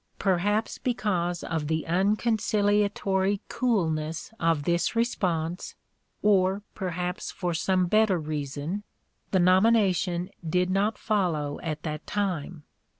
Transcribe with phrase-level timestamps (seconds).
[0.17, 5.75] Perhaps because of the unconciliatory coolness of this response,
[6.23, 8.81] or perhaps for some better reason,
[9.29, 12.63] the nomination did not follow at that time.